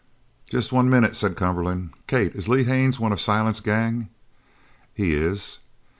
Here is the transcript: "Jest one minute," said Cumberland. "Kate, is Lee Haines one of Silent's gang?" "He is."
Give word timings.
"Jest 0.49 0.71
one 0.71 0.89
minute," 0.89 1.15
said 1.15 1.35
Cumberland. 1.37 1.91
"Kate, 2.07 2.33
is 2.33 2.47
Lee 2.47 2.63
Haines 2.63 2.99
one 2.99 3.11
of 3.11 3.21
Silent's 3.21 3.59
gang?" 3.59 4.09
"He 4.95 5.13
is." 5.13 5.59